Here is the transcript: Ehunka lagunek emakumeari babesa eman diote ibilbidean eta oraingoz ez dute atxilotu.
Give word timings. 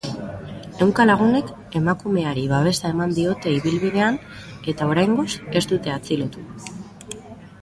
Ehunka 0.77 1.03
lagunek 1.09 1.51
emakumeari 1.81 2.47
babesa 2.53 2.91
eman 2.95 3.13
diote 3.19 3.53
ibilbidean 3.59 4.19
eta 4.75 4.91
oraingoz 4.95 5.29
ez 5.61 5.65
dute 5.75 5.97
atxilotu. 5.99 6.49